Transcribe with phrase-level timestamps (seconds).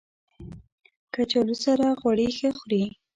[1.13, 2.83] کچالو سره غوړي ښه خوري